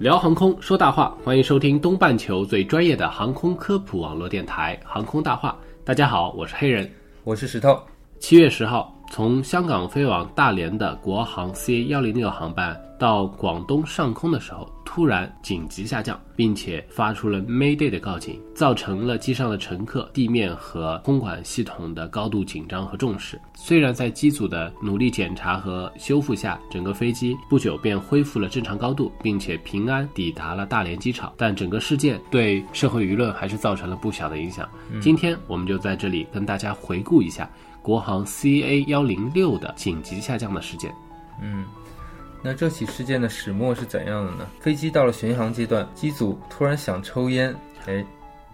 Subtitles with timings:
[0.00, 5.54] 聊航空说大话，欢迎收听东半球最专业的航空科普网络电台《航空大话》。
[5.86, 6.90] 大家好，我是黑人。
[7.22, 7.78] 我是石头。
[8.18, 23.40] 七月十号，从香港飞往大连的国航 CA 幺零六航班到广东上空的时候，突然紧急下降，并且发出了 Mayday 的告警，造成了机上的乘客、地面和空管系统的高度紧张和重视。
[23.54, 34.68] 虽然在机组的努力检查和修复下，整个飞机不久便恢复了正常高度，并且平安抵达了大连机场，但整个事件对社会舆论还是造成了不小的影响。
[35.00, 37.48] 今天我们就在这里跟大家回顾一下
[37.80, 40.92] 国航 CA 幺零六的紧急下降的事件。
[41.42, 41.64] 嗯，
[42.42, 44.46] 那这起事件的始末是怎样的呢？
[44.60, 47.54] 飞机到了巡航阶段，机组突然想抽烟，
[47.86, 48.04] 哎，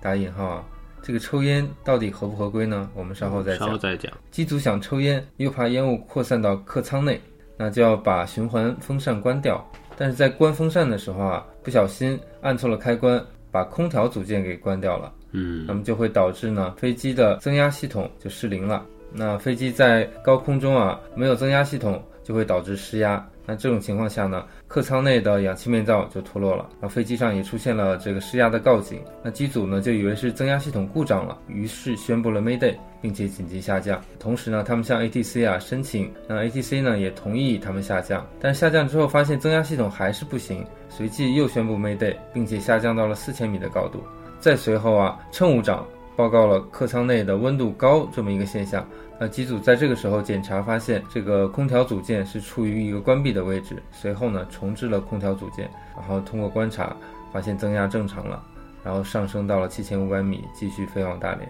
[0.00, 0.64] 打引号啊，
[1.02, 2.90] 这个抽烟到底合不合规呢？
[2.94, 3.66] 我们稍后再讲。
[3.66, 4.12] 稍后再讲。
[4.30, 7.20] 机组想抽烟，又怕烟雾扩散到客舱内，
[7.56, 9.64] 那就要把循环风扇关掉。
[9.96, 15.12] 但是在关风扇的时候啊，不小心按错了开关，把空调组件给关掉了。
[15.32, 18.84] 嗯那么就会导致呢飞机的增压系统就失灵了。
[19.12, 23.26] 那飞机在高空中啊没有增压系统，就会导致失压。
[23.44, 29.02] 那这种情况下呢，客舱内的氧气面罩就脱落了，那飞机上也出现了这个失压的告警。
[29.24, 34.00] 那机组呢就以为是增压系统故障了，于是宣布了 Mayday，并且紧急下降。
[34.20, 38.24] 同时呢，他们向 ATC 啊申请，那 ATC 呢也同意他们下降。
[38.40, 44.00] 但下降之后发现增压系统还是不行，随即又宣布 Mayday，并且下降到了四千米的高度。
[44.38, 45.84] 再随后啊，乘务长
[46.20, 48.86] 报告了客舱内的温度高这么一个现象。
[49.18, 53.82] 那机组在这个时候检查发现，这个空调组件是处于一个关闭的位置。
[53.90, 56.94] 随后呢，重置了空调组件，然后通过观察
[57.32, 58.42] 发现增压正常了，
[58.84, 61.48] 然后上升到了七千五百米，继续飞往大连。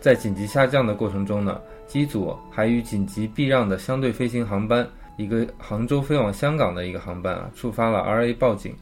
[0.00, 4.84] 在紧急下降的过程中呢，机组还与紧急避让的相对飞行航班，
[5.16, 8.74] 一个杭州飞往香港的一个航班啊，触发了 RA 报警。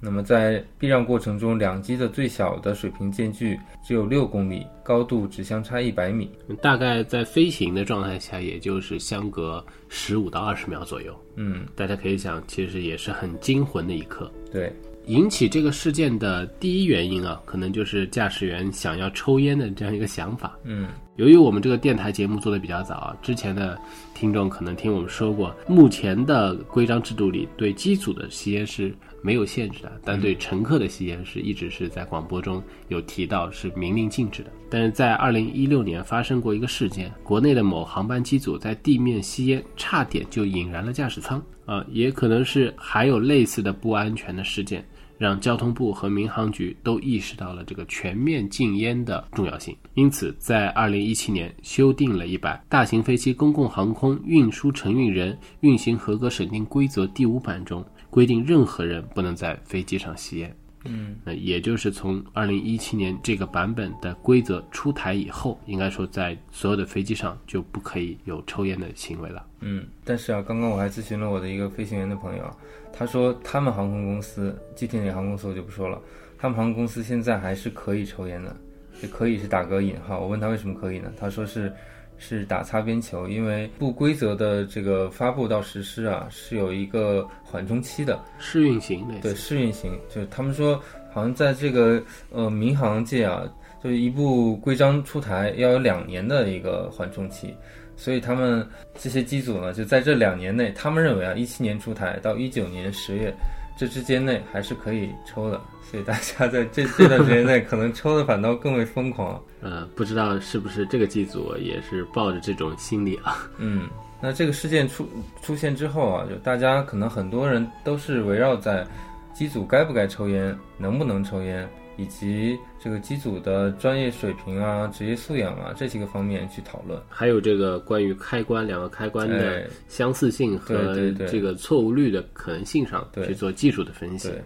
[0.00, 6.30] 那么在避让过程中，两机的最小的水平间距只有六公里，高度只相差一百米。
[6.62, 11.14] 大概在飞行的状态下，也就是相隔十五到二十秒左右。
[11.34, 14.30] 嗯，大家可以想，其实也是很惊魂的一刻。
[14.52, 14.72] 对，
[15.08, 20.54] 引起这个事件的第一原因啊，可能就是驾驶员想要抽烟的这样一个想法。
[20.64, 23.78] 嗯，由于我们这个电台节目做的比较早啊，之前的
[24.14, 34.50] 听众可能听我们说过，目前的规章制度里对机组的吸烟是没有限制的，但对乘客的吸烟是一直是在广播中有提到是明令禁止的。
[34.70, 44.84] 但是在二零一六年发生过一个事件，国内的某航班机组在地面吸烟，差点就引燃了驾驶舱啊，也可能是还有类似的不安全的事件。
[45.18, 60.56] 让交通部和民航局都意识到了这个全面禁烟的重要性，因此在二零一七年修订了一版《大型飞机公共航空运输承运人运行合格审定规则》第五版中规定，任何人不能在飞机上吸烟。
[60.84, 69.44] 嗯，那也就是从二零一七年这个版本的规则出台以后，应该说在所有的飞机上就不可以有抽烟的行为了。
[69.60, 72.56] 嗯，但是啊，刚刚我还咨询了我的一个飞行员的朋友啊，
[72.92, 76.00] 他说他们航空公司具体哪个航空公司我就不说了，
[76.38, 78.56] 他们航空公司现在还是可以抽烟的，
[79.02, 80.20] 也可以是打个引号。
[80.20, 81.12] 我问他为什么可以呢？
[81.18, 81.72] 他说是
[82.18, 90.78] 是打擦边球，因为不规则的这个发布到实施啊是有一个缓冲期的，试运行对试运行，就是他们说
[91.12, 93.42] 好像在这个呃民航界啊，
[93.82, 97.54] 就是一部规章出台要有两年的一个缓冲期，
[97.96, 103.32] 所以他们这些机组呢，就在这两年内，他们认为啊，一七年出台到一九年十月
[103.78, 109.40] 这之间内还是可以抽的，所以大家在这这段时间内可能抽的反倒更为疯狂。
[109.60, 113.48] 呃， 不知道是不是这个机组也是抱着这种心理啊？
[113.58, 113.88] 嗯，
[114.20, 115.08] 那这个事件出
[115.40, 118.84] 出现之后啊，就大家可能很多人都是围绕在
[119.32, 126.98] 机组该不该抽烟、能不能抽烟，以及这个机组的专业水平啊、职业素养啊这几个方面去讨论。
[127.08, 130.94] 还有这个关于开关两个开关的哎相似性和
[131.26, 134.28] 这个错误率的可能性上对去做技术的分析。
[134.28, 134.40] 对，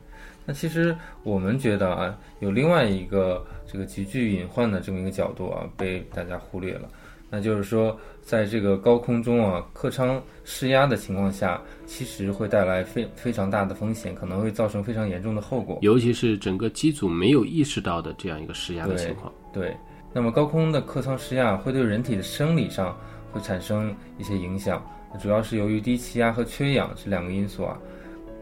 [0.47, 6.89] 那其实我们觉得啊，有另外一个这个极具隐患的这么一个角度啊，被大家忽略了。
[7.35, 15.79] 那就是说，在这个高空中啊，客舱失压的情况下，其实会带来非非常大的风险，可能会造成非常严重的后果。
[15.81, 19.33] 尤其是整个机组没有意识到的这样一个失压的情况。
[19.51, 19.75] 对，
[20.13, 22.95] 那么高空的客舱失压会对人体的生理上
[23.33, 24.85] 会产生一些影响，
[25.19, 27.79] 主要是由于低气压和缺氧这两个因素啊，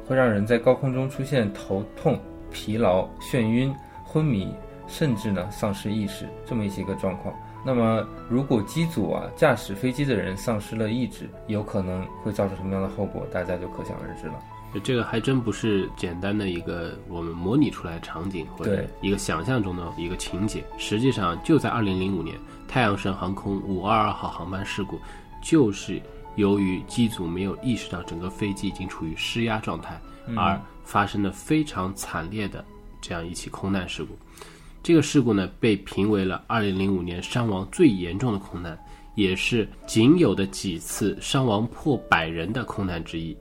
[0.05, 2.19] 会让人在高空中出现头痛、
[2.51, 3.73] 疲劳、眩晕、
[4.05, 4.53] 昏迷，
[4.89, 7.33] 甚至呢丧失意识这么一些个状况。
[7.65, 13.27] 那么，如果机组啊驾驶飞机的人丧失了意志，有可能会造成什么样的后果？
[13.31, 14.35] 大家就可想而知了。
[14.85, 20.65] 这个还真不是简单的一个我们模拟出来的场景或者一个想象中的一个情节。
[20.79, 24.99] 实际上，就在2005年，太阳神航空522号航班事故，
[25.43, 26.01] 就是
[26.37, 30.01] 由于机组没有意识到整个飞机已经处于失压状态，
[30.37, 32.65] 而发生的非常惨烈的
[33.01, 34.17] 这样一起空难事故。
[34.83, 38.79] 这个事故呢，被评为了2005年伤亡最严重的空难，
[39.15, 43.37] 也是仅有的几次伤亡破百人的空难之一。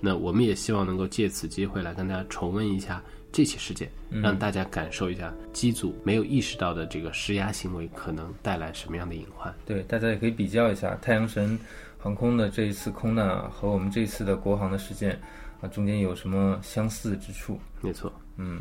[0.00, 9.54] 那我们也希望能够借此机会来跟大家重温一下这起事件，让大家感受一下机组没有意识到的这个施压行为可能带来什么样的隐患。
[9.64, 11.58] 对，大家也可以比较一下太阳神
[11.98, 15.18] 航空的这一次空难啊，和我们这次的国航的事件
[15.60, 17.58] 啊，中间有什么相似之处？
[17.80, 18.60] 没错，嗯。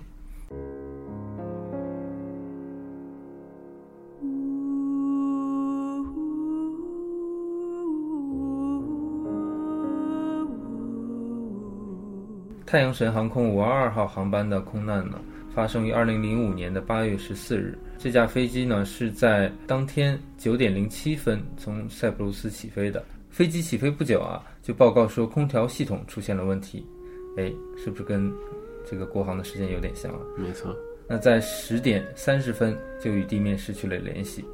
[12.71, 15.19] 太阳神航空五二二号航班的空难呢，
[15.53, 17.77] 发生于二零零五年的八月十四日。
[17.97, 23.03] 这架飞机呢是在当天九点零七分从塞浦路斯起飞的。
[23.29, 26.87] 飞机起飞不久啊，就报告说空调系统出现了问题。
[27.35, 28.31] 哎，是不是跟
[28.89, 30.19] 这个国航的时间有点像啊？
[30.37, 30.73] 没错。
[31.09, 34.45] 那在十点三十分就与地面失去了联系。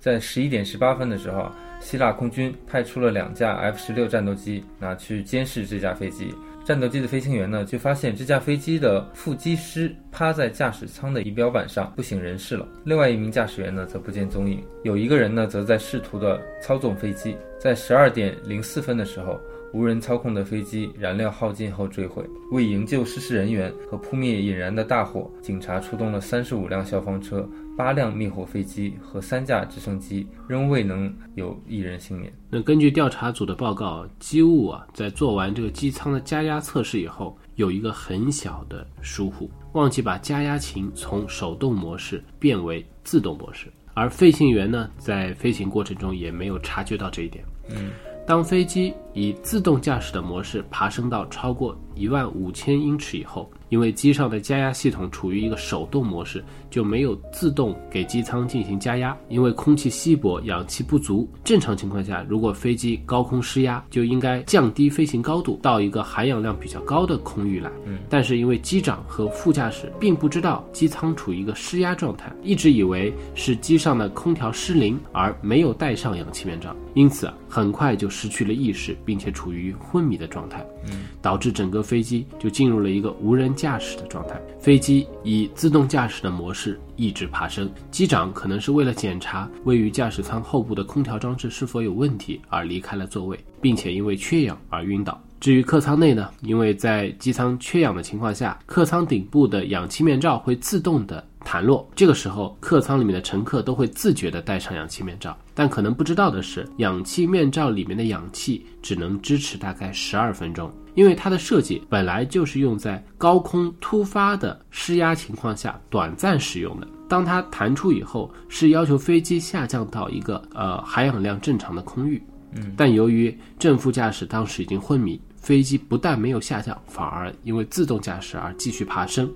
[0.00, 6.34] 在十一点十八分的时候，希腊空军派出了两架 F 十六战斗机，拿去监视这架飞机。
[6.64, 12.66] 战斗机的飞行员呢，就发现这架飞机的副机师趴在驾驶舱的仪表板上不省人事了。
[12.84, 14.64] 另外一名驾驶员呢，则不见踪影。
[14.82, 17.36] 有一个人呢，则在试图的操纵飞机。
[17.58, 19.38] 在十二点零四分的时候，
[19.74, 22.24] 无人操控的飞机燃料耗尽后坠毁。
[22.50, 27.46] 为营救失事人员和扑灭引燃的大火，警察出动了三十五辆消防车。
[27.76, 32.32] 八辆灭火飞机和三架直升机仍未能有一人幸免。
[32.48, 47.44] 那根据调查组的报告，机务啊在做完这个机舱的加压测试以后，有一个很小的疏忽，忘记把加压琴从手动模式变为自动模式，而飞行员呢在飞行过程中也没有察觉到这一点。
[47.70, 47.90] 嗯，
[48.24, 53.50] 当飞机以自动驾驶的模式爬升到超过一万五千英尺以后。
[53.68, 59.16] 因为机上的加压系统处于一个手动模式，就没有自动给机舱进行加压。
[59.28, 61.28] 因为空气稀薄，氧气不足。
[61.42, 67.70] 正常情况下，如果飞机高空失压，就应该降低飞行高度，到一个含氧量比较高的空域来。
[67.86, 80.64] 嗯，但是因为机长和副驾驶并不知道机舱处于一个失压状态，一直以为是机上的空调失灵，而没有戴上氧气面罩，因此很快就失去了意识，并且处于昏迷的状态。
[80.86, 87.70] 嗯，导致整个飞机就进入了一个无人驾驶的状态，飞机以自动驾驶的模式一直爬升。
[87.90, 95.20] 机长可能是为了检查位于驾驶舱后部的空调装置是否有问题而离开了座位，并且因为缺氧而晕倒。
[95.40, 105.36] 至于客舱内呢，因为在机舱缺氧的情况下，客舱顶部的氧气面罩会自动的弹落，这个时候客舱里面的乘客都会自觉的戴上氧气面罩。
[105.52, 116.88] 但可能不知道的是，氧气面罩里面的氧气只能支持大概十二分钟，因为它的设计本来就是用在高空突发的失压情况下短暂使用的。
[117.08, 122.22] 当它弹出以后，是要求飞机下降到一个呃含氧量正常的空域。
[122.52, 129.30] 嗯，但由于正副驾驶当时已经昏迷，飞机不但没有下降，反而因为自动驾驶而继续爬升。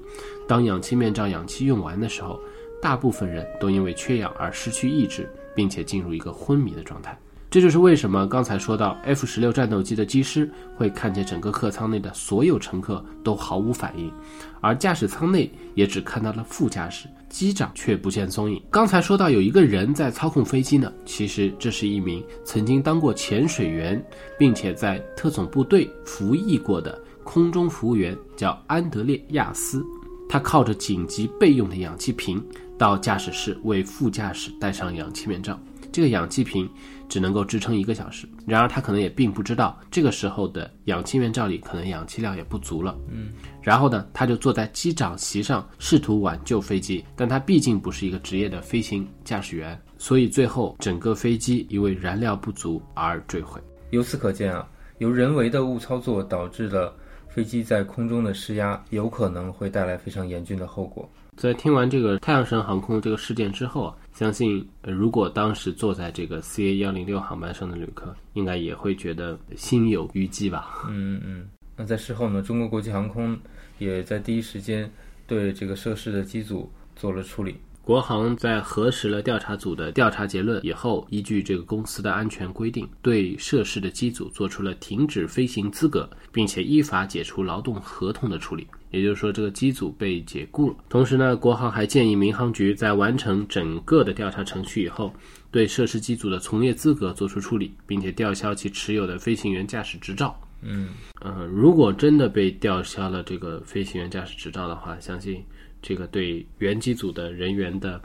[0.46, 2.40] 当氧气面罩氧气用完的时候，
[2.80, 5.28] 大部分人都因为缺氧而失去意志。
[5.58, 7.18] 并且进入一个昏迷的状态，
[7.50, 14.12] 这就是为什么刚才说到 F 十六战斗机的机师会看见整个客舱内的所有乘客都毫无反应，
[14.60, 18.62] 而驾驶舱内也只看到了副驾驶，机长却不见踪影。
[18.70, 24.02] 刚才说到有一个人在操控飞机呢，其实这是一名曾经当过潜水员，
[24.38, 29.82] 并且在特种部队服役过的空中服务员，叫安德烈亚斯，
[30.28, 32.44] 他靠着紧急备用的氧气瓶。
[32.76, 35.58] 到驾驶室为副驾驶戴上氧气面罩，
[35.92, 36.68] 这个氧气瓶
[37.08, 38.28] 只能够支撑一个小时。
[38.46, 42.96] 然而他可能也并不知道，这个时候的氧气面罩里可能氧气量也不足了。
[43.10, 53.60] 嗯，然后呢，他就坐在机长席上试图挽救飞机，但他毕竟不是一个职业的飞行驾驶员，所以最后整个飞机因为燃料不足而坠毁。
[53.90, 54.66] 由此可见啊，
[54.98, 56.92] 由人为的误操作导致的
[57.28, 61.08] 飞机在空中的施压，有可能会带来非常严峻的后果。
[61.36, 70.84] 在听完这个太阳神航空这个事件之后啊，相信、呃如果当时坐在这个 CA 幺零六航班上的旅客，应该也会觉得心有余悸吧。
[70.88, 71.48] 嗯嗯。
[71.76, 73.38] 那在事后呢，中国国际航空
[73.78, 74.90] 也在第一时间
[75.28, 77.56] 对这个涉事的机组做了处理。
[77.88, 88.66] 国航在核实了调查组的调查结论以后，依据这个公司的安全规定，对涉事的机组做出了停止飞行资格，并且依法解除劳动合同的处理。
[88.90, 90.76] 也就是说，这个机组被解雇了。
[90.90, 95.10] 同时呢，国航还建议民航局在完成整个的调查程序以后，
[95.50, 100.38] 对涉事机组的从业资格作出处理，并且吊销其持有的飞行员驾驶执照。
[100.60, 100.88] 嗯
[101.20, 105.42] 呃，如果真的被吊销了这个飞行员驾驶执照的话，相信
[105.80, 108.00] 这个对原机组的人员的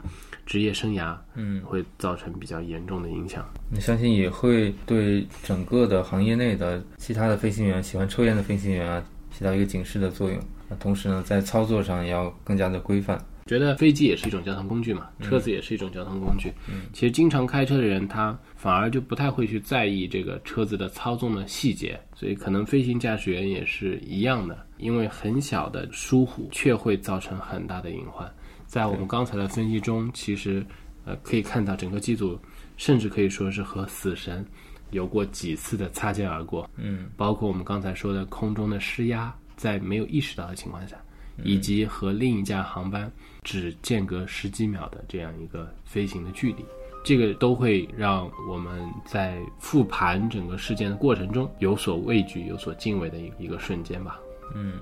[0.46, 3.44] 职业生涯，嗯，会造成比较严重的影响。
[3.70, 10.38] 那相信也会对整个的行业内的其他的飞行员，喜欢抽烟的飞行员啊，起到一个警示的作用。
[10.68, 13.22] 那同时呢，在操作上也要更加的规范。
[13.46, 16.50] 觉得飞机也是一种交通工具嘛，车子也是一种交通工具。
[16.68, 28.32] 嗯，其实经常开车的人，他反而就不太会去在意这个车子的操纵的细节，所以可能飞行驾驶员也是一样的，因为很小的疏忽却会造成很大的隐患。
[28.66, 30.64] 在我们刚才的分析中，其实
[31.04, 32.38] 呃可以看到整个机组
[32.76, 34.44] 甚至可以说是和死神
[34.90, 36.68] 有过几次的擦肩而过。
[36.76, 40.96] 嗯，包括我们刚才说的空中的施压，在没有意识到的情况下，
[41.42, 43.10] 以及和另一架航班
[43.42, 46.64] 只间隔十几秒的这样一个飞行的距离，
[47.04, 54.20] 这个都会让我们在复盘整个事件的过程中有所畏惧、有所敬畏的一一个瞬间吧。
[54.54, 54.78] 嗯，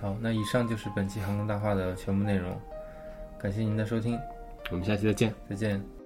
[0.00, 2.60] 好，那以上就是本期航空大话的全部内容，
[3.40, 4.18] 感谢您的收听，
[4.70, 5.34] 我们下期再见。
[5.48, 5.97] 再见。